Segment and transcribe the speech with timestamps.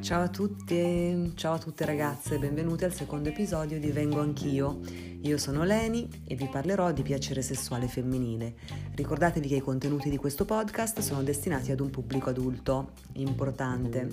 [0.00, 4.78] Ciao a tutte, ciao a tutte ragazze, benvenute al secondo episodio di Vengo Anch'io.
[5.22, 8.54] Io sono Leni e vi parlerò di piacere sessuale femminile.
[8.94, 14.08] Ricordatevi che i contenuti di questo podcast sono destinati ad un pubblico adulto, importante.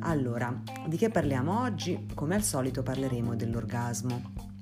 [0.00, 2.06] Allora, di che parliamo oggi?
[2.14, 4.53] Come al solito parleremo dell'orgasmo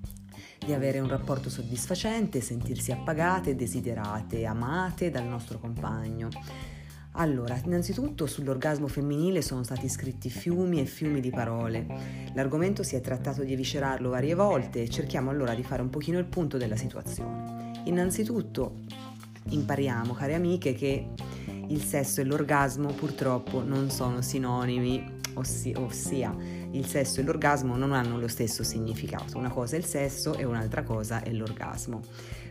[0.64, 6.29] di avere un rapporto soddisfacente, sentirsi appagate, desiderate, amate dal nostro compagno.
[7.16, 11.86] Allora, innanzitutto sull'orgasmo femminile sono stati scritti fiumi e fiumi di parole.
[12.34, 16.18] L'argomento si è trattato di eviscerarlo varie volte e cerchiamo allora di fare un pochino
[16.18, 17.82] il punto della situazione.
[17.84, 18.81] Innanzitutto
[19.50, 21.08] impariamo, care amiche, che
[21.68, 26.34] il sesso e l'orgasmo purtroppo non sono sinonimi, ossia, ossia
[26.72, 29.39] il sesso e l'orgasmo non hanno lo stesso significato.
[29.39, 32.00] Una cosa è il sesso e un'altra cosa è l'orgasmo.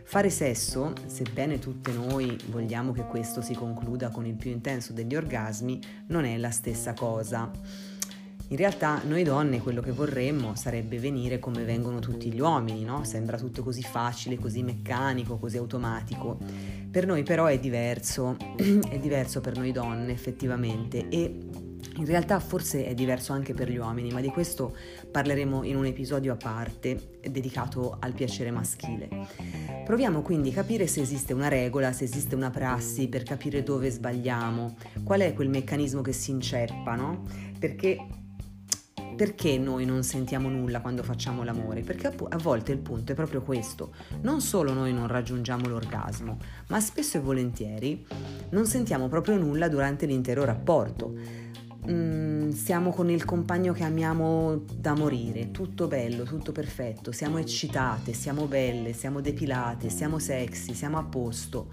[0.04, 5.14] Fare sesso, sebbene tutte noi vogliamo che questo si concluda con il più intenso degli
[5.14, 7.50] orgasmi, non è la stessa cosa.
[8.48, 13.02] In realtà noi donne quello che vorremmo sarebbe venire come vengono tutti gli uomini, no?
[13.02, 16.38] Sembra tutto così facile, così meccanico, così automatico.
[16.90, 18.36] Per noi però è diverso,
[18.90, 21.34] è diverso per noi donne effettivamente e
[21.96, 24.74] in realtà forse è diverso anche per gli uomini, ma di questo
[25.10, 29.08] parleremo in un episodio a parte dedicato al piacere maschile.
[29.84, 33.90] Proviamo quindi a capire se esiste una regola, se esiste una prassi per capire dove
[33.90, 37.24] sbagliamo, qual è quel meccanismo che si inceppa, no?
[37.58, 37.98] Perché
[39.14, 41.82] perché noi non sentiamo nulla quando facciamo l'amore?
[41.82, 43.92] Perché a volte il punto è proprio questo.
[44.22, 46.38] Non solo noi non raggiungiamo l'orgasmo,
[46.68, 48.04] ma spesso e volentieri
[48.50, 51.14] non sentiamo proprio nulla durante l'intero rapporto
[51.90, 58.12] mm, siamo con il compagno che amiamo da morire, tutto bello, tutto perfetto, siamo eccitate,
[58.12, 61.70] siamo belle, siamo depilate, siamo sexy, siamo a posto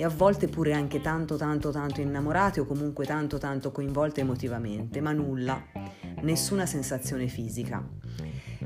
[0.00, 5.02] e a volte pure anche tanto tanto tanto innamorate o comunque tanto tanto coinvolte emotivamente,
[5.02, 5.62] ma nulla,
[6.22, 7.86] nessuna sensazione fisica.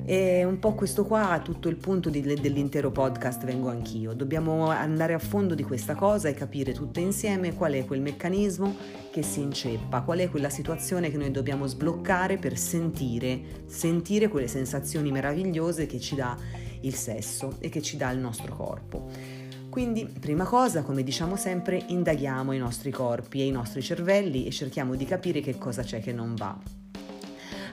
[0.04, 4.12] E un po' questo qua, tutto il punto di, dell'intero podcast vengo anch'io.
[4.12, 8.76] Dobbiamo andare a fondo di questa cosa e capire tutte insieme qual è quel meccanismo
[9.10, 14.46] che si inceppa, qual è quella situazione che noi dobbiamo sbloccare per sentire, sentire quelle
[14.46, 16.36] sensazioni meravigliose che ci dà
[16.82, 19.42] il sesso e che ci dà il nostro corpo.
[19.74, 24.52] Quindi, prima cosa, come diciamo sempre, indaghiamo i nostri corpi e i nostri cervelli e
[24.52, 26.56] cerchiamo di capire che cosa c'è che non va.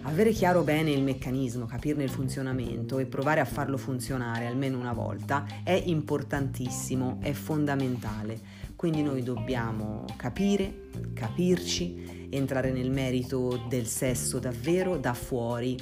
[0.01, 4.93] Avere chiaro bene il meccanismo, capirne il funzionamento e provare a farlo funzionare almeno una
[4.93, 8.39] volta è importantissimo, è fondamentale.
[8.75, 15.77] Quindi noi dobbiamo capire, capirci, entrare nel merito del sesso davvero da fuori.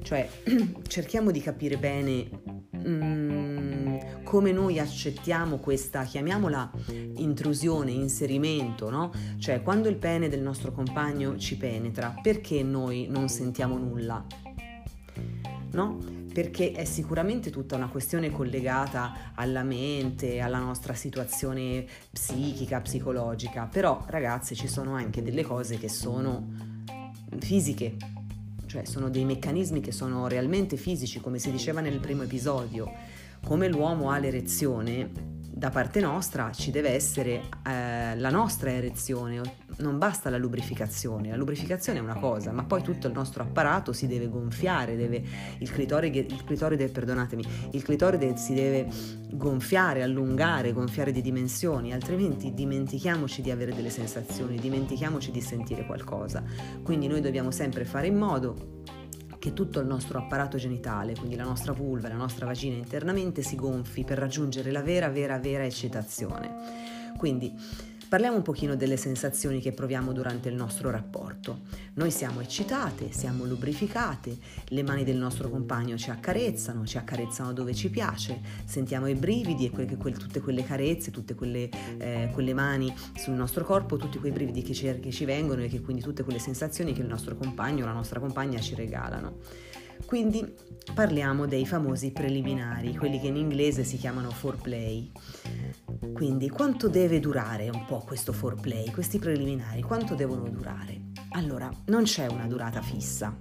[0.00, 0.28] Cioè
[0.86, 2.28] cerchiamo di capire bene
[2.76, 3.55] mm,
[4.36, 6.70] come noi accettiamo questa, chiamiamola
[7.14, 9.10] intrusione, inserimento, no?
[9.38, 14.22] Cioè quando il pene del nostro compagno ci penetra, perché noi non sentiamo nulla?
[15.70, 15.96] No?
[16.34, 24.04] Perché è sicuramente tutta una questione collegata alla mente, alla nostra situazione psichica, psicologica, però
[24.08, 26.46] ragazze ci sono anche delle cose che sono
[27.38, 27.96] fisiche,
[28.66, 33.15] cioè sono dei meccanismi che sono realmente fisici, come si diceva nel primo episodio.
[33.46, 35.08] Come l'uomo ha l'erezione,
[35.38, 39.40] da parte nostra ci deve essere eh, la nostra erezione,
[39.78, 43.92] non basta la lubrificazione, la lubrificazione è una cosa, ma poi tutto il nostro apparato
[43.92, 45.22] si deve gonfiare, deve,
[45.58, 46.90] il, clitoride, il, clitoride,
[47.70, 48.88] il clitoride si deve
[49.30, 56.42] gonfiare, allungare, gonfiare di dimensioni, altrimenti dimentichiamoci di avere delle sensazioni, dimentichiamoci di sentire qualcosa.
[56.82, 58.82] Quindi noi dobbiamo sempre fare in modo
[59.46, 63.54] che tutto il nostro apparato genitale, quindi la nostra vulva, la nostra vagina internamente si
[63.54, 67.14] gonfi per raggiungere la vera, vera, vera eccitazione.
[67.16, 67.54] Quindi
[68.08, 71.62] Parliamo un pochino delle sensazioni che proviamo durante il nostro rapporto.
[71.94, 74.36] Noi siamo eccitate, siamo lubrificate,
[74.68, 79.66] le mani del nostro compagno ci accarezzano, ci accarezzano dove ci piace, sentiamo i brividi
[79.66, 81.68] e que- que- tutte quelle carezze, tutte quelle,
[81.98, 85.68] eh, quelle, mani sul nostro corpo, tutti quei brividi che ci, che ci vengono e
[85.68, 89.38] che quindi tutte quelle sensazioni che il nostro compagno o la nostra compagna ci regalano.
[90.04, 90.54] Quindi
[90.94, 95.10] parliamo dei famosi preliminari, quelli che in inglese si chiamano foreplay.
[96.12, 101.12] Quindi quanto deve durare un po' questo foreplay, questi preliminari, quanto devono durare?
[101.30, 103.36] Allora, non c'è una durata fissa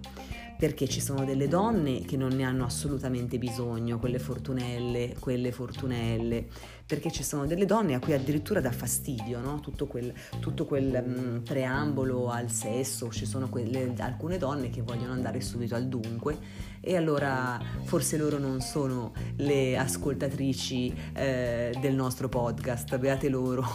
[0.57, 6.48] perché ci sono delle donne che non ne hanno assolutamente bisogno, quelle fortunelle, quelle fortunelle,
[6.86, 9.60] perché ci sono delle donne a cui addirittura dà fastidio no?
[9.60, 15.13] tutto quel, tutto quel um, preambolo al sesso, ci sono quelle, alcune donne che vogliono
[15.13, 16.38] andare subito al dunque
[16.86, 23.66] e allora forse loro non sono le ascoltatrici eh, del nostro podcast, beate loro.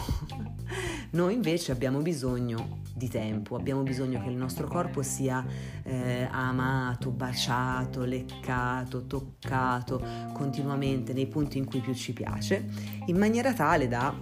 [1.11, 5.45] Noi invece abbiamo bisogno di tempo, abbiamo bisogno che il nostro corpo sia
[5.83, 12.65] eh, amato, baciato, leccato, toccato continuamente nei punti in cui più ci piace,
[13.07, 14.15] in maniera tale da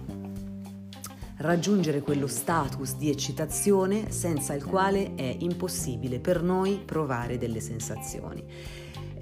[1.36, 8.44] raggiungere quello status di eccitazione senza il quale è impossibile per noi provare delle sensazioni.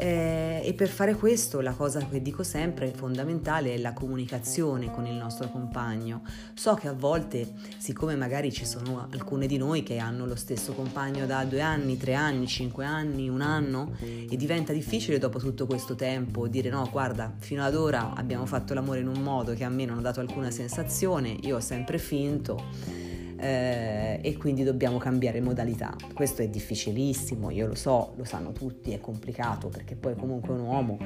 [0.00, 5.06] Eh, e per fare questo la cosa che dico sempre fondamentale è la comunicazione con
[5.06, 6.22] il nostro compagno.
[6.54, 10.72] So che a volte, siccome magari ci sono alcune di noi che hanno lo stesso
[10.72, 15.66] compagno da due anni, tre anni, cinque anni, un anno, e diventa difficile dopo tutto
[15.66, 19.64] questo tempo dire no, guarda, fino ad ora abbiamo fatto l'amore in un modo che
[19.64, 23.07] a me non ha dato alcuna sensazione, io ho sempre finto
[23.38, 25.94] eh, e quindi dobbiamo cambiare modalità.
[26.12, 30.60] Questo è difficilissimo, io lo so, lo sanno tutti, è complicato perché poi comunque un
[30.60, 30.98] uomo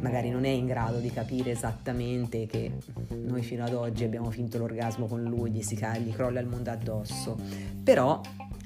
[0.00, 2.72] magari non è in grado di capire esattamente che
[3.08, 6.70] noi fino ad oggi abbiamo finto l'orgasmo con lui, gli, si, gli crolla il mondo
[6.70, 7.36] addosso,
[7.82, 8.20] però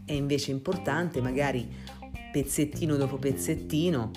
[0.05, 1.67] è invece importante magari
[2.31, 4.11] pezzettino dopo pezzettino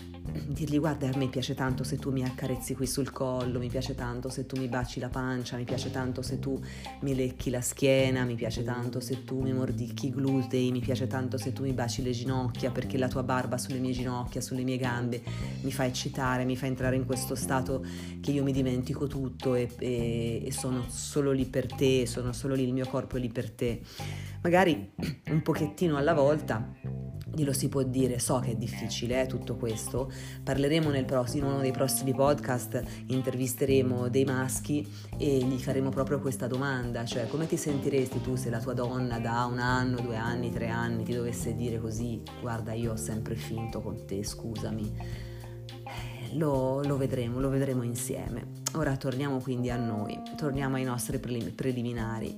[0.45, 3.95] dirgli guarda a me piace tanto se tu mi accarezzi qui sul collo, mi piace
[3.95, 6.61] tanto se tu mi baci la pancia, mi piace tanto se tu
[7.01, 11.07] mi lecchi la schiena, mi piace tanto se tu mi mordicchi i glutei, mi piace
[11.07, 14.63] tanto se tu mi baci le ginocchia perché la tua barba sulle mie ginocchia, sulle
[14.63, 15.21] mie gambe
[15.61, 17.85] mi fa eccitare, mi fa entrare in questo stato
[18.21, 22.55] che io mi dimentico tutto e, e, e sono solo lì per te, sono solo
[22.55, 23.81] lì, il mio corpo è lì per te.
[24.41, 24.91] Magari
[25.29, 30.11] un pochettino alla volta glielo si può dire, so che è difficile eh, tutto questo,
[30.43, 34.87] parleremo nel prossimo, in uno dei prossimi podcast, intervisteremo dei maschi
[35.17, 39.19] e gli faremo proprio questa domanda, cioè come ti sentiresti tu se la tua donna
[39.19, 43.35] da un anno, due anni, tre anni ti dovesse dire così, guarda io ho sempre
[43.35, 44.93] finto con te, scusami.
[45.67, 48.55] Eh, lo, lo, vedremo, lo vedremo insieme.
[48.73, 52.35] Ora torniamo quindi a noi, torniamo ai nostri preliminari.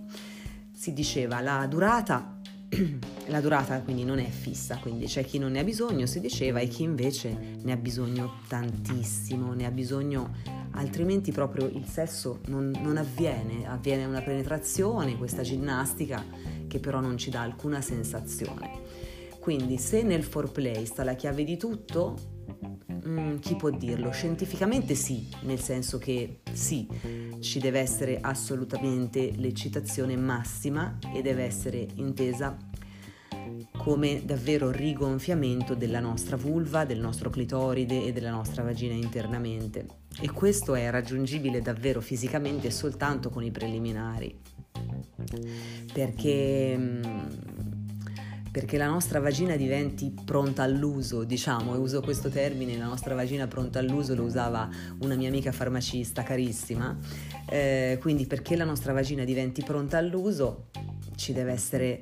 [0.72, 2.39] Si diceva la durata
[3.28, 6.60] la durata quindi non è fissa, quindi c'è chi non ne ha bisogno, si diceva,
[6.60, 10.36] e chi invece ne ha bisogno tantissimo, ne ha bisogno,
[10.72, 16.24] altrimenti proprio il sesso non, non avviene, avviene una penetrazione, questa ginnastica
[16.68, 19.08] che però non ci dà alcuna sensazione.
[19.40, 22.16] Quindi se nel foreplay sta la chiave di tutto,
[23.08, 24.12] mm, chi può dirlo?
[24.12, 26.88] Scientificamente sì, nel senso che sì,
[27.40, 32.58] ci deve essere assolutamente l'eccitazione massima e deve essere intesa
[33.78, 39.88] come davvero rigonfiamento della nostra vulva, del nostro clitoride e della nostra vagina internamente.
[40.22, 44.38] E questo è raggiungibile davvero fisicamente soltanto con i preliminari.
[45.94, 47.04] Perché mm,
[48.52, 53.48] perché la nostra vagina diventi pronta all'uso, diciamo, e uso questo termine, la nostra vagina
[53.48, 54.70] pronta all'uso lo usava
[55.00, 56.98] una mia amica farmacista carissima,
[57.48, 60.68] eh, quindi perché la nostra vagina diventi pronta all'uso
[61.16, 62.00] ci deve essere,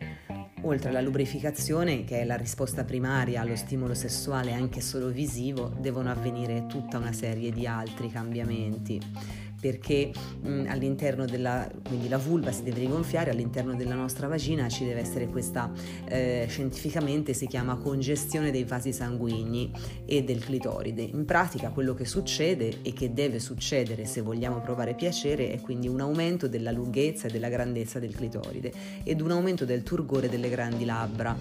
[0.61, 6.11] oltre alla lubrificazione, che è la risposta primaria allo stimolo sessuale anche solo visivo, devono
[6.11, 10.12] avvenire tutta una serie di altri cambiamenti perché
[10.42, 15.01] mh, all'interno della, quindi la vulva si deve rigonfiare, all'interno della nostra vagina ci deve
[15.01, 15.71] essere questa,
[16.07, 19.71] eh, scientificamente si chiama congestione dei vasi sanguigni
[20.06, 21.01] e del clitoride.
[21.01, 25.88] In pratica quello che succede e che deve succedere se vogliamo provare piacere è quindi
[25.88, 28.71] un aumento della lunghezza e della grandezza del clitoride
[29.04, 31.35] ed un aumento del turgore delle grandi labbra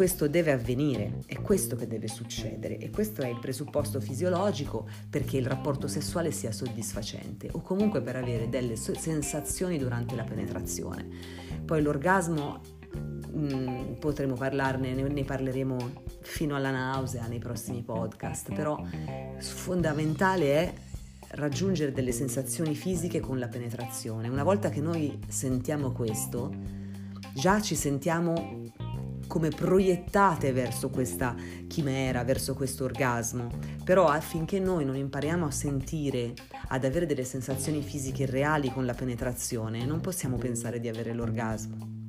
[0.00, 5.36] questo deve avvenire, è questo che deve succedere e questo è il presupposto fisiologico perché
[5.36, 11.06] il rapporto sessuale sia soddisfacente o comunque per avere delle sensazioni durante la penetrazione.
[11.62, 12.62] Poi l'orgasmo
[13.30, 15.76] mh, mm, potremo parlarne, ne, ne parleremo
[16.22, 18.82] fino alla nausea nei prossimi podcast, però
[19.36, 20.72] fondamentale è
[21.32, 24.28] raggiungere delle sensazioni fisiche con la penetrazione.
[24.28, 26.50] Una volta che noi sentiamo questo,
[27.34, 28.59] già ci sentiamo
[29.30, 31.36] come proiettate verso questa
[31.68, 33.48] chimera, verso questo orgasmo.
[33.84, 36.34] Però affinché noi non impariamo a sentire,
[36.66, 41.99] ad avere delle sensazioni fisiche reali con la penetrazione, non possiamo pensare di avere l'orgasmo.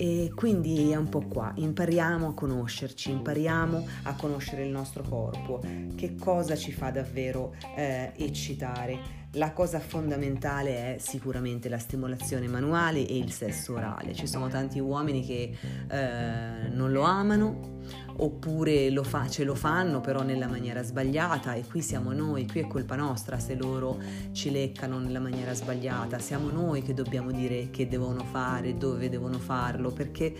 [0.00, 5.60] E quindi è un po' qua, impariamo a conoscerci, impariamo a conoscere il nostro corpo,
[5.94, 9.18] che cosa ci fa davvero eh, eccitare?
[9.34, 14.14] La cosa fondamentale è sicuramente la stimolazione manuale e il sesso orale.
[14.14, 15.54] Ci sono tanti uomini che
[15.90, 17.80] eh, non lo amano
[18.22, 22.60] oppure lo fa, ce lo fanno però nella maniera sbagliata e qui siamo noi, qui
[22.60, 23.98] è colpa nostra se loro
[24.32, 29.38] ci leccano nella maniera sbagliata, siamo noi che dobbiamo dire che devono fare, dove devono
[29.38, 30.34] farlo, perché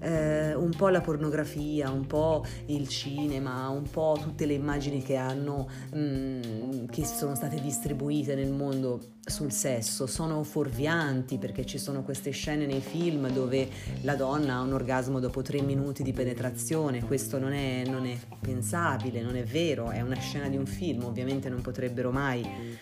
[0.00, 5.16] eh, un po' la pornografia, un po' il cinema, un po' tutte le immagini che
[5.16, 10.06] hanno, mh, mm, che sono state distribuite nel mondo sul sesso.
[10.06, 13.68] Sono fuorvianti perché ci sono queste scene nei film dove
[14.02, 18.16] la donna ha un orgasmo dopo tre minuti di penetrazione, questo non è, non è
[18.40, 22.78] pensabile, non è vero, è una scena di un film, ovviamente non potrebbero mai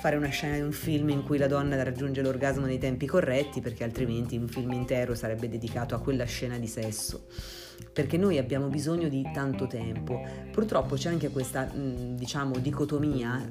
[0.00, 3.60] fare una scena di un film in cui la donna raggiunge l'orgasmo nei tempi corretti
[3.60, 7.26] perché altrimenti un film intero sarebbe dedicato a quella scena di sesso
[7.92, 10.20] perché noi abbiamo bisogno di tanto tempo.
[10.50, 13.48] Purtroppo c'è anche questa, diciamo, dicotomia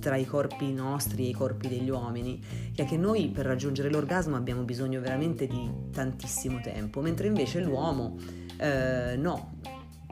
[0.00, 2.42] tra i corpi nostri e i corpi degli uomini,
[2.74, 7.60] che è che noi per raggiungere l'orgasmo abbiamo bisogno veramente di tantissimo tempo, mentre invece
[7.60, 8.16] l'uomo
[8.58, 9.54] eh, no.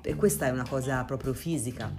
[0.02, 1.92] E questa è una cosa proprio fisica.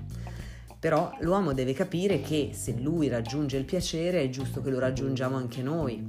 [0.85, 5.35] Però l'uomo deve capire che se lui raggiunge il piacere è giusto che lo raggiungiamo
[5.35, 6.05] anche noi.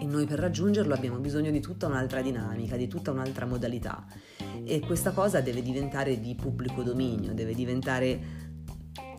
[0.00, 4.06] E noi per raggiungerlo abbiamo bisogno di tutta un'altra dinamica, di tutta un'altra modalità
[4.64, 8.48] e questa cosa deve diventare di pubblico dominio, deve diventare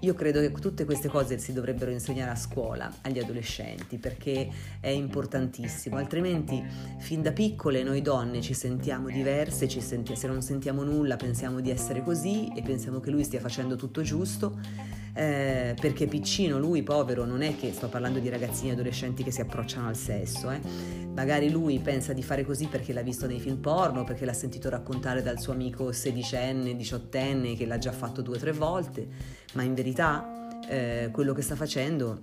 [0.02, 4.90] io credo che tutte queste cose si dovrebbero insegnare a scuola agli adolescenti perché è
[4.90, 6.64] importantissimo, altrimenti
[6.98, 11.60] fin da piccole noi donne ci sentiamo diverse, ci senti- se non sentiamo nulla pensiamo
[11.60, 14.60] di essere così e pensiamo che lui stia facendo tutto giusto
[15.14, 19.42] eh, perché piccino lui, povero, non è che sto parlando di ragazzini adolescenti che si
[19.42, 20.60] approcciano al sesso, eh.
[21.14, 24.70] magari lui pensa di fare così perché l'ha visto nei film porno, perché l'ha sentito
[24.70, 29.08] raccontare dal suo amico sedicenne, diciottenne che l'ha già fatto due o tre volte,
[29.54, 32.20] ma in verità eh, quello che sta facendo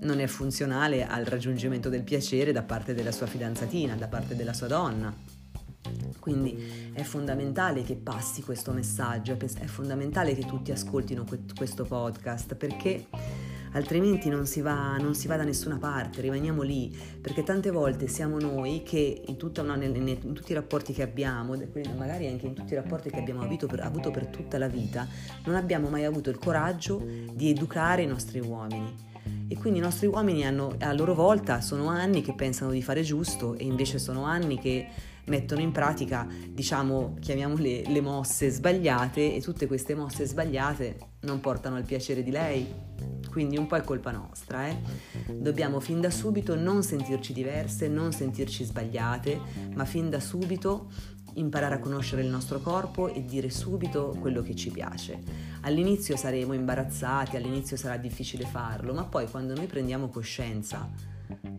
[0.00, 4.52] non è funzionale al raggiungimento del piacere da parte della sua fidanzatina, da parte della
[4.52, 5.40] sua donna.
[6.18, 11.24] Quindi è fondamentale che passi questo messaggio, è fondamentale che tutti ascoltino
[11.56, 13.06] questo podcast perché
[13.72, 18.06] altrimenti non si, va, non si va da nessuna parte, rimaniamo lì, perché tante volte
[18.06, 21.56] siamo noi che in, una, in, tutti i rapporti che abbiamo,
[21.96, 25.06] magari anche in tutti i rapporti che abbiamo avuto per, avuto per tutta la vita,
[25.44, 29.10] non abbiamo mai avuto il coraggio di educare i nostri uomini.
[29.48, 33.02] E quindi i nostri uomini hanno, a loro volta sono anni che pensano di fare
[33.02, 34.88] giusto e invece sono anni che
[35.26, 41.76] mettono in pratica, diciamo, chiamiamole le mosse sbagliate e tutte queste mosse sbagliate non portano
[41.76, 42.90] al piacere di lei.
[43.30, 44.76] Quindi un po' è colpa nostra, eh?
[45.32, 49.40] Dobbiamo fin da subito non sentirci diverse, non sentirci sbagliate,
[49.74, 50.90] ma fin da subito
[51.34, 55.18] imparare a conoscere il nostro corpo e dire subito quello che ci piace.
[55.62, 60.90] All'inizio saremo imbarazzati, all'inizio sarà difficile farlo, ma poi quando noi prendiamo coscienza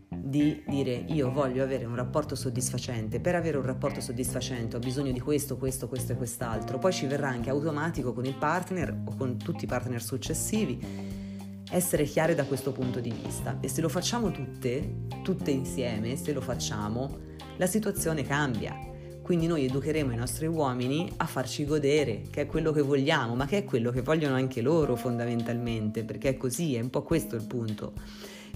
[0.09, 5.11] di dire io voglio avere un rapporto soddisfacente, per avere un rapporto soddisfacente ho bisogno
[5.11, 9.15] di questo, questo, questo e quest'altro, poi ci verrà anche automatico con il partner o
[9.15, 11.21] con tutti i partner successivi
[11.69, 16.31] essere chiare da questo punto di vista e se lo facciamo tutte, tutte insieme, se
[16.31, 17.17] lo facciamo,
[17.57, 18.91] la situazione cambia.
[19.23, 23.45] Quindi noi educheremo i nostri uomini a farci godere, che è quello che vogliamo, ma
[23.45, 27.35] che è quello che vogliono anche loro fondamentalmente, perché è così, è un po' questo
[27.37, 27.93] il punto.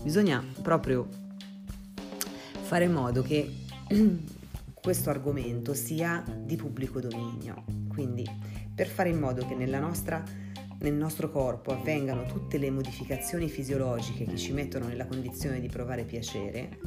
[0.08, 1.06] Bisogna proprio
[2.62, 3.66] fare in modo che
[4.74, 7.66] questo argomento sia di pubblico dominio.
[7.90, 8.26] Quindi
[8.74, 10.24] per fare in modo che nostra,
[10.80, 16.06] nel nostro corpo avvengano tutte le modificazioni fisiologiche che ci mettono nella condizione di provare
[16.06, 16.80] piacere,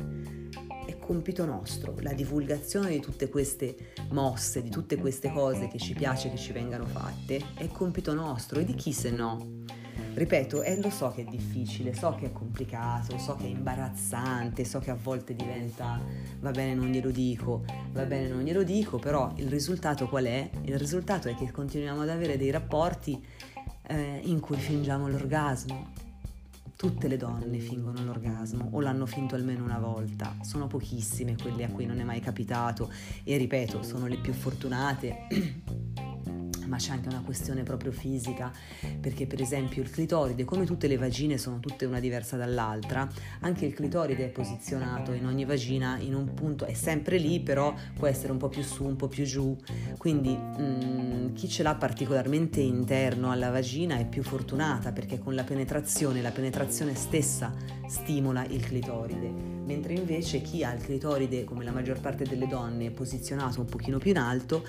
[0.86, 5.92] è compito nostro, la divulgazione di tutte queste mosse, di tutte queste cose che ci
[5.92, 9.58] piace che ci vengano fatte, è compito nostro e di chi se no?
[10.14, 14.64] Ripeto, e lo so che è difficile, so che è complicato, so che è imbarazzante,
[14.64, 16.00] so che a volte diventa
[16.40, 20.50] va bene non glielo dico, va bene non glielo dico, però il risultato qual è?
[20.62, 23.22] Il risultato è che continuiamo ad avere dei rapporti
[23.88, 26.08] eh, in cui fingiamo l'orgasmo.
[26.76, 31.68] Tutte le donne fingono l'orgasmo o l'hanno finto almeno una volta, sono pochissime quelle a
[31.68, 32.90] cui non è mai capitato
[33.22, 35.26] e ripeto, sono le più fortunate
[36.70, 38.52] ma c'è anche una questione proprio fisica,
[39.00, 43.08] perché per esempio il clitoride, come tutte le vagine sono tutte una diversa dall'altra,
[43.40, 47.74] anche il clitoride è posizionato in ogni vagina in un punto, è sempre lì, però
[47.94, 49.56] può essere un po' più su, un po' più giù,
[49.98, 55.34] quindi mh, mm, chi ce l'ha particolarmente interno alla vagina è più fortunata perché con
[55.34, 57.52] la penetrazione, la penetrazione stessa
[57.88, 59.28] stimola il clitoride,
[59.64, 63.66] mentre invece chi ha il clitoride, come la maggior parte delle donne, è posizionato un
[63.66, 64.64] pochino più in alto,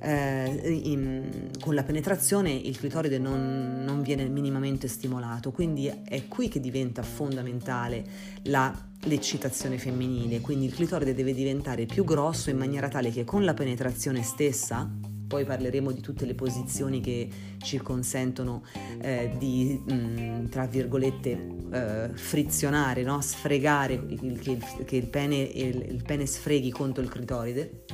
[0.00, 6.48] eh, in, con la penetrazione il clitoride non, non, viene minimamente stimolato, quindi è qui
[6.48, 8.04] che diventa fondamentale
[8.44, 13.44] la, l'eccitazione femminile, quindi il clitoride deve diventare più grosso in maniera tale che con
[13.44, 14.88] la penetrazione stessa
[15.28, 17.28] poi parleremo di tutte le posizioni che
[17.58, 18.62] ci consentono
[19.00, 23.20] eh, di, mh, mm, tra virgolette, eh, frizionare, no?
[23.20, 27.84] sfregare, il, che, che il, pene, il, il pene sfreghi contro il clitoride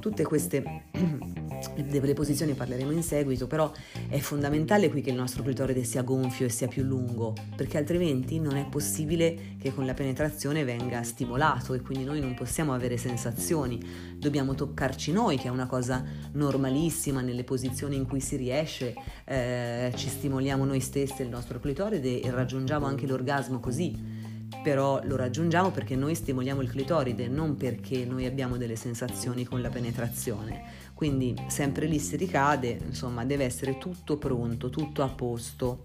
[0.00, 0.84] tutte queste
[1.74, 3.70] delle posizioni parleremo in seguito, però
[4.08, 8.38] è fondamentale qui che il nostro clitoride sia gonfio e sia più lungo, perché altrimenti
[8.38, 12.96] non è possibile che con la penetrazione venga stimolato e quindi noi non possiamo avere
[12.96, 13.80] sensazioni,
[14.16, 19.92] dobbiamo toccarci noi, che è una cosa normalissima nelle posizioni in cui si riesce, eh,
[19.96, 24.15] ci stimoliamo noi stessi il nostro clitoride e raggiungiamo anche l'orgasmo così
[24.62, 29.60] però lo raggiungiamo perché noi stimoliamo il clitoride, non perché noi abbiamo delle sensazioni con
[29.60, 30.62] la penetrazione.
[30.94, 35.84] Quindi sempre lì si ricade, insomma, deve essere tutto pronto, tutto a posto.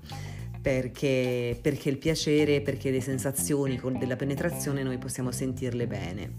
[0.61, 6.33] Perché, perché il piacere, perché le sensazioni della penetrazione noi possiamo sentirle bene.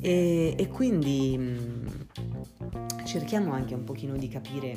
[0.00, 4.76] E, e quindi mh, cerchiamo anche un pochino di capire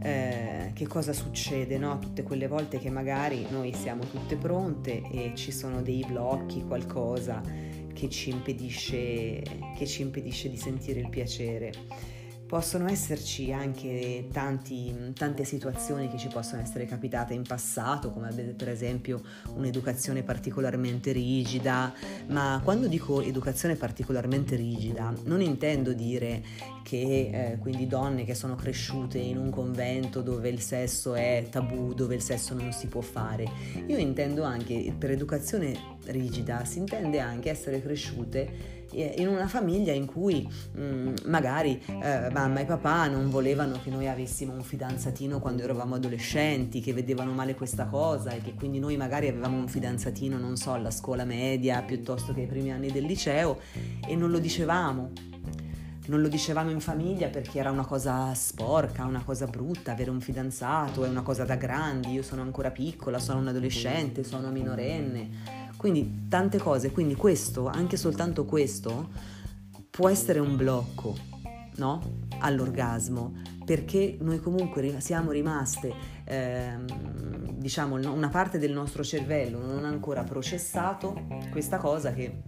[0.00, 1.98] eh, che cosa succede, no?
[1.98, 7.40] Tutte quelle volte che magari noi siamo tutte pronte e ci sono dei blocchi, qualcosa
[7.92, 9.42] che ci impedisce,
[9.76, 11.72] che ci impedisce di sentire il piacere.
[12.46, 18.68] Possono esserci anche tanti, tante situazioni che ci possono essere capitate in passato, come per
[18.68, 19.20] esempio
[19.54, 21.92] un'educazione particolarmente rigida,
[22.28, 26.42] ma quando dico educazione particolarmente rigida non intendo dire
[26.84, 31.94] che eh, quindi donne che sono cresciute in un convento dove il sesso è tabù,
[31.94, 33.44] dove il sesso non si può fare.
[33.88, 40.06] Io intendo anche, per educazione rigida, si intende anche essere cresciute in una famiglia in
[40.06, 45.38] cui mh, mm, magari eh, mamma e papà non volevano che noi avessimo un fidanzatino
[45.38, 49.68] quando eravamo adolescenti, che vedevano male questa cosa e che quindi noi magari avevamo un
[49.68, 53.58] fidanzatino, non so, alla scuola media piuttosto che ai primi anni del liceo
[54.06, 55.12] e non lo dicevamo.
[56.08, 60.20] Non lo dicevamo in famiglia perché era una cosa sporca, una cosa brutta, avere un
[60.20, 65.65] fidanzato è una cosa da grandi, io sono ancora piccola, sono un adolescente, sono minorenne
[65.76, 69.08] quindi tante cose, quindi questo, anche soltanto questo,
[69.90, 71.16] può essere un blocco,
[71.76, 72.24] no?
[72.40, 75.92] All'orgasmo, perché noi comunque siamo rimaste,
[76.24, 82.42] ehm, diciamo, una parte del nostro cervello non ha ancora processato questa cosa che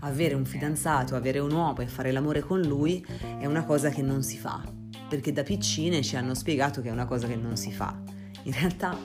[0.00, 3.04] avere un fidanzato, avere un uomo e fare l'amore con lui
[3.38, 4.62] è una cosa che non si fa,
[5.08, 7.96] perché da piccine ci hanno spiegato che è una cosa che non si fa.
[8.42, 8.96] In realtà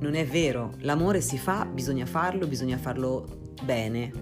[0.00, 4.12] non è vero, l'amore si fa, bisogna farlo, bisogna farlo bene,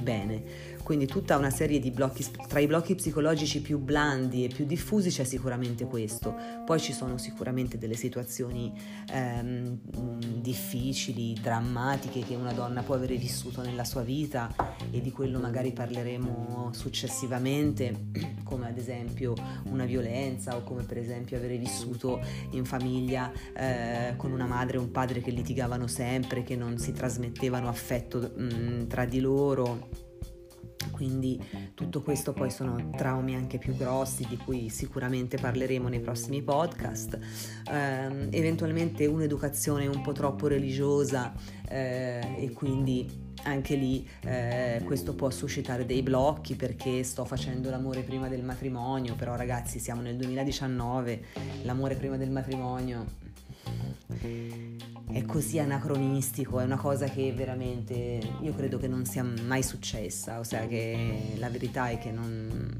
[0.00, 0.42] bene.
[0.90, 5.08] Quindi tutta una serie di blocchi, tra i blocchi psicologici più blandi e più diffusi
[5.08, 6.34] c'è sicuramente questo.
[6.66, 8.72] Poi ci sono sicuramente delle situazioni
[9.08, 9.78] ehm,
[10.40, 14.52] difficili, drammatiche che una donna può avere vissuto nella sua vita
[14.90, 18.08] e di quello magari parleremo successivamente,
[18.42, 19.34] come ad esempio
[19.66, 24.80] una violenza o come per esempio avere vissuto in famiglia eh, con una madre e
[24.80, 30.08] un padre che litigavano sempre, che non si trasmettevano affetto mh, tra di loro
[30.90, 31.42] quindi
[31.74, 37.18] tutto questo poi sono traumi anche più grossi di cui sicuramente parleremo nei prossimi podcast,
[37.70, 41.32] eh, eventualmente un'educazione un po' troppo religiosa
[41.68, 48.02] eh, e quindi anche lì eh, questo può suscitare dei blocchi perché sto facendo l'amore
[48.02, 51.24] prima del matrimonio, però ragazzi siamo nel 2019,
[51.62, 53.19] l'amore prima del matrimonio
[55.12, 60.38] è così anacronistico, è una cosa che veramente io credo che non sia mai successa,
[60.38, 62.76] ossia che la verità è che non...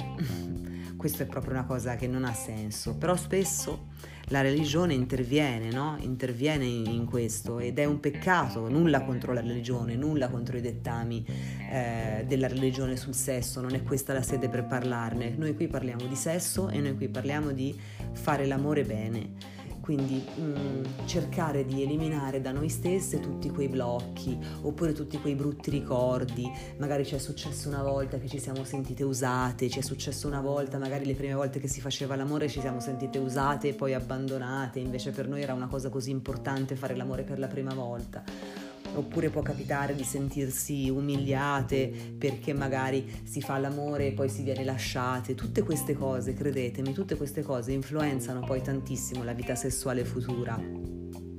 [0.96, 3.88] questo è proprio una cosa che non ha senso, però spesso
[4.30, 5.96] la religione interviene, no?
[6.00, 11.24] interviene in questo ed è un peccato, nulla contro la religione, nulla contro i dettami
[11.70, 16.06] eh, della religione sul sesso, non è questa la sede per parlarne, noi qui parliamo
[16.06, 17.76] di sesso e noi qui parliamo di
[18.12, 19.58] fare l'amore bene
[19.90, 25.34] quindi mh, mm, cercare di eliminare da noi stesse tutti quei blocchi oppure tutti quei
[25.34, 26.48] brutti ricordi,
[26.78, 30.40] magari ci è successo una volta che ci siamo sentite usate, ci è successo una
[30.40, 33.92] volta, magari le prime volte che si faceva l'amore ci siamo sentite usate e poi
[33.92, 38.69] abbandonate, invece per noi era una cosa così importante fare l'amore per la prima volta
[38.94, 44.64] oppure può capitare di sentirsi umiliate perché magari si fa l'amore e poi si viene
[44.64, 45.34] lasciate.
[45.34, 51.29] Tutte queste cose, credetemi, tutte queste cose influenzano poi tantissimo la vita sessuale futura.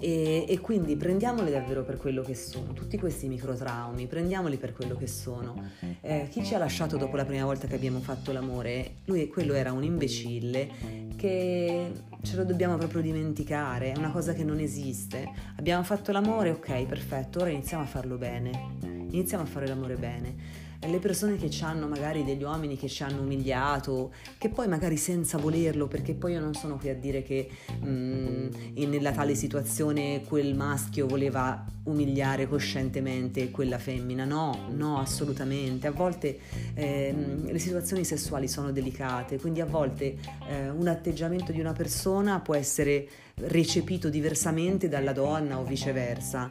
[0.00, 4.96] E, e, quindi prendiamoli davvero per quello che sono, tutti questi microtraumi, prendiamoli per quello
[4.96, 5.70] che sono.
[6.00, 9.54] Eh, chi ci ha lasciato dopo la prima volta che abbiamo fatto l'amore, lui quello
[9.54, 11.90] era un imbecille che
[12.22, 15.28] ce lo dobbiamo proprio dimenticare, è una cosa che non esiste.
[15.56, 20.66] Abbiamo fatto l'amore, ok, perfetto, ora iniziamo a farlo bene, iniziamo a fare l'amore bene.
[20.86, 24.96] Le persone che ci hanno magari degli uomini che ci hanno umiliato, che poi magari
[24.96, 27.48] senza volerlo, perché poi io non sono qui a dire che
[27.80, 28.48] mh, mm,
[28.86, 35.88] nella tale situazione quel maschio voleva umiliare coscientemente quella femmina, no, no, assolutamente.
[35.88, 36.38] A volte
[36.74, 40.16] eh, le situazioni sessuali sono delicate, quindi a volte
[40.48, 46.50] eh, un atteggiamento di una persona può essere recepito diversamente dalla donna o viceversa,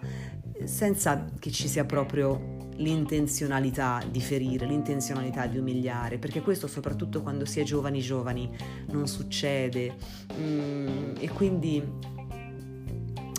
[0.66, 7.46] senza che ci sia proprio l'intenzionalità di ferire, l'intenzionalità di umiliare, perché questo soprattutto quando
[7.46, 8.50] si è giovani giovani
[8.88, 9.96] non succede.
[10.40, 11.82] Mm, e quindi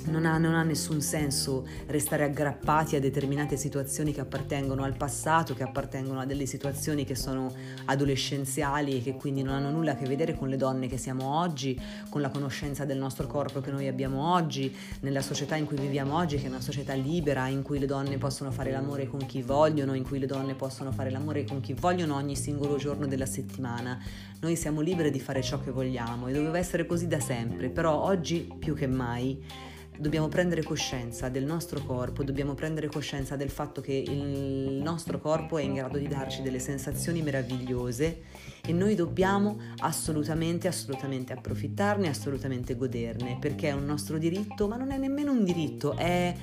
[0.09, 5.55] non ha, non ha, nessun senso restare aggrappati a determinate situazioni che appartengono al passato,
[5.55, 7.53] che appartengono a delle situazioni che sono
[7.85, 11.39] adolescenziali e che quindi non hanno nulla a che vedere con le donne che siamo
[11.39, 15.77] oggi, con la conoscenza del nostro corpo che noi abbiamo oggi, nella società in cui
[15.77, 19.25] viviamo oggi, che è una società libera, in cui le donne possono fare l'amore con
[19.27, 23.07] chi vogliono, in cui le donne possono fare l'amore con chi vogliono ogni singolo giorno
[23.07, 23.99] della settimana.
[24.41, 28.03] Noi siamo libere di fare ciò che vogliamo e doveva essere così da sempre, però
[28.03, 29.43] oggi più che mai
[29.99, 35.59] dobbiamo prendere coscienza del nostro corpo, dobbiamo prendere coscienza del fatto che il nostro corpo
[35.59, 38.23] è in grado di darci delle sensazioni meravigliose
[38.65, 44.93] e noi dobbiamo assolutamente, assolutamente approfittarne, assolutamente goderne, perché è un nostro diritto, ma non
[44.93, 46.35] è nemmeno un diritto, è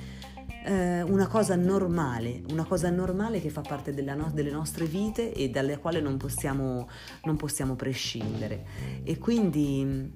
[0.64, 5.48] eh, una cosa normale, una cosa normale che fa parte no- delle nostre vite e
[5.48, 6.88] dalle quali non possiamo,
[7.24, 8.64] non possiamo prescindere.
[9.04, 10.12] E quindi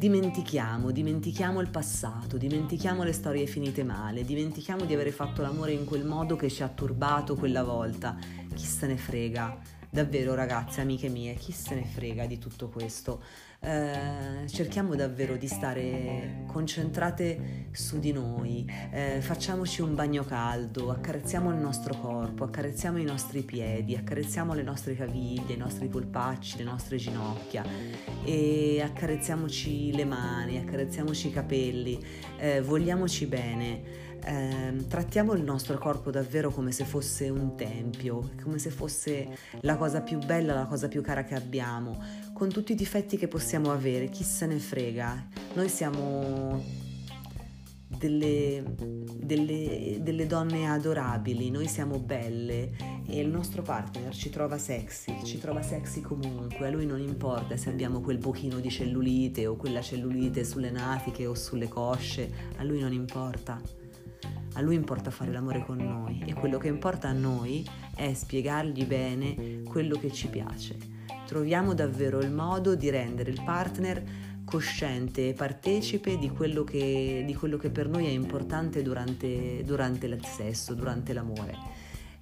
[0.00, 5.84] dimentichiamo, dimentichiamo il passato, dimentichiamo le storie finite male, dimentichiamo di avere fatto l'amore in
[5.84, 8.16] quel modo che ci ha turbato quella volta.
[8.54, 9.58] Chi se ne frega?
[9.90, 13.20] Davvero ragazze, amiche mie, chi se ne frega di tutto questo?
[13.62, 21.50] Eh, cerchiamo davvero di stare concentrate su di noi, eh, facciamoci un bagno caldo, accarezziamo
[21.50, 26.64] il nostro corpo, accarezziamo i nostri piedi, accarezziamo le nostre caviglie, i nostri polpacci, le
[26.64, 27.62] nostre ginocchia.
[28.24, 32.02] E accarezziamoci le mani, accarezziamoci i capelli,
[32.38, 38.58] eh, vogliamoci bene eh, trattiamo il nostro corpo davvero come se fosse un tempio, come
[38.58, 42.02] se fosse la cosa più bella, la cosa più cara che abbiamo,
[42.32, 45.28] con tutti i difetti che possiamo avere, chi se ne frega.
[45.54, 46.62] Noi siamo
[48.00, 52.70] delle, delle, delle, donne adorabili, noi siamo belle
[53.06, 57.56] e il nostro partner ci trova sexy, ci trova sexy comunque, a lui non importa
[57.56, 62.62] se abbiamo quel pochino di cellulite o quella cellulite sulle natiche o sulle cosce, a
[62.62, 63.79] lui non importa.
[64.54, 68.84] A lui importa fare l'amore con noi e quello che importa a noi è spiegargli
[68.84, 70.76] bene quello che ci piace.
[71.26, 74.02] Troviamo davvero il modo di rendere il partner
[74.44, 80.06] cosciente e partecipe di quello che, di quello che per noi è importante durante, durante
[80.06, 81.56] il sesso, durante l'amore.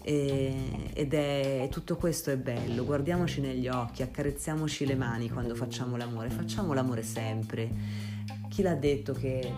[0.02, 5.96] E, ed è tutto questo è bello, guardiamoci negli occhi, accarezziamoci le mani quando facciamo
[5.96, 7.70] l'amore, facciamo l'amore sempre.
[8.48, 9.50] Chi l'ha detto che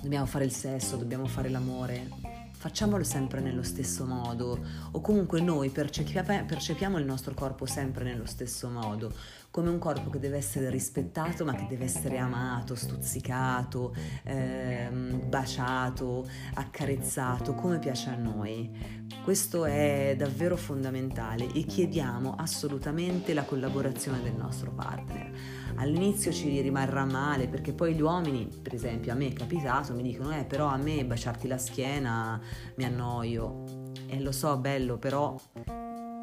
[0.00, 2.08] dobbiamo fare il sesso, dobbiamo fare l'amore,
[2.52, 4.58] facciamolo sempre nello stesso modo.
[4.92, 9.12] O comunque noi percepiamo il nostro corpo sempre nello stesso modo,
[9.50, 16.28] come un corpo che deve essere rispettato ma che deve essere amato, stuzzicato, ehm, baciato,
[16.54, 19.06] accarezzato, come piace a noi.
[19.22, 27.04] Questo è davvero fondamentale e chiediamo assolutamente la collaborazione del nostro partner all'inizio ci rimarrà
[27.04, 30.66] male perché poi gli uomini, per esempio a me è capitato, mi dicono eh però
[30.66, 32.40] a me baciarti la schiena
[32.76, 33.64] mi annoio
[34.06, 35.36] e lo so bello però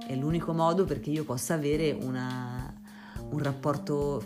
[0.08, 2.74] è l'unico modo perché io possa avere una,
[3.36, 4.24] un rapporto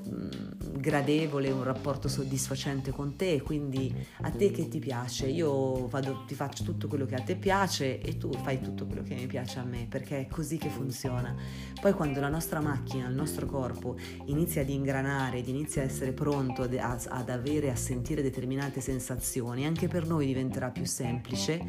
[0.77, 6.35] gradevole, un rapporto soddisfacente con te, quindi a te che ti piace, io vado, ti
[6.35, 9.59] faccio tutto quello che a te piace e tu fai tutto quello che mi piace
[9.59, 11.35] a me, perché è così che funziona.
[11.81, 16.61] Poi quando la nostra macchina, il nostro corpo inizia ad ingranare, inizia a essere pronto
[16.61, 21.61] ad, ad avere, a sentire determinate sensazioni, anche per noi diventerà più semplice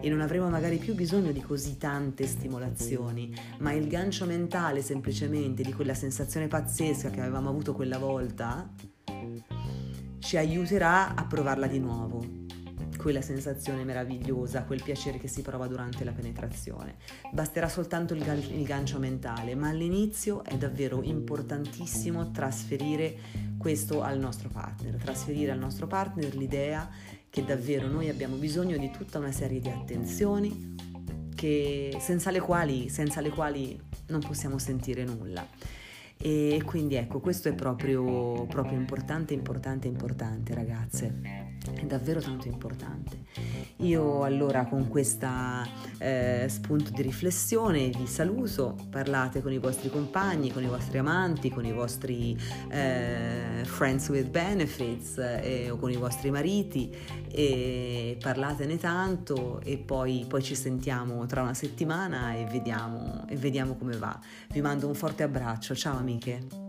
[0.00, 5.62] e non avremo magari più bisogno di così tante stimolazioni, ma il gancio mentale semplicemente
[5.62, 6.48] di quella sensazione
[6.88, 8.68] pazzesca che avevamo avuto quella volta
[10.18, 12.46] ci aiuterà a provarla di nuovo.
[12.96, 16.96] Quella sensazione meravigliosa, quel piacere che si prova durante la penetrazione.
[17.32, 23.16] Basterà soltanto il, gan- il gancio mentale, ma all'inizio è davvero importantissimo trasferire
[23.56, 26.90] questo al nostro partner, trasferire al nostro partner l'idea
[27.30, 30.74] che davvero noi abbiamo bisogno di tutta una serie di attenzioni
[31.34, 35.46] che, senza, le quali, senza le quali non possiamo sentire nulla
[36.20, 41.20] E quindi ecco, questo è proprio, proprio importante, importante, importante ragazze,
[41.74, 43.26] è davvero tanto importante.
[43.82, 45.28] Io allora con questo
[45.98, 51.50] eh, spunto di riflessione vi saluto, parlate con i vostri compagni, con i vostri amanti,
[51.50, 52.36] con i vostri
[52.68, 56.92] eh, friends with benefits eh, o con i vostri mariti.
[57.30, 63.76] E parlatene tanto e poi, poi ci sentiamo tra una settimana e vediamo, e vediamo
[63.76, 64.18] come va.
[64.48, 66.67] Vi mando un forte abbraccio, ciao amiche.